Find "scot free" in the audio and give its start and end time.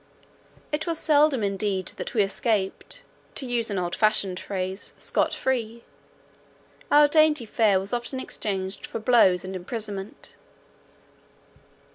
4.97-5.83